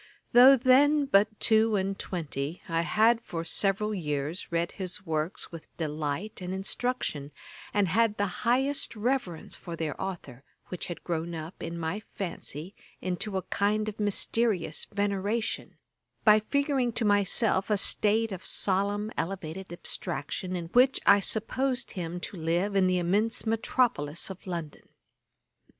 [0.33, 5.67] Though then but two and twenty, I had for several years read his works with
[5.77, 7.31] delight and instruction,
[7.71, 12.73] and had the highest reverence for their authour, which had grown up in my fancy
[12.99, 15.77] into a kind of mysterious veneration,
[16.23, 22.19] by figuring to myself a state of solemn elevated abstraction, in which I supposed him
[22.21, 24.89] to live in the immense metropolis of London.